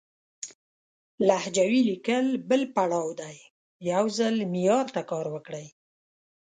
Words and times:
لهجوي 1.27 1.79
ليکل 1.89 2.25
بل 2.49 2.61
پړاو 2.75 3.07
دی، 3.21 3.37
يو 3.91 4.03
ځل 4.17 4.35
معيار 4.53 4.85
ته 4.95 5.01
کار 5.11 5.25
وکړئ! 5.35 5.67